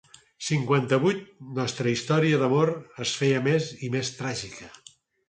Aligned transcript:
Cinquanta-vuit 0.45 1.19
nostra 1.59 1.91
història 1.95 2.39
d'amor 2.45 2.71
es 3.05 3.13
feia 3.21 3.43
més 3.49 3.69
i 3.89 3.91
més 3.97 4.11
tràgica. 4.23 4.71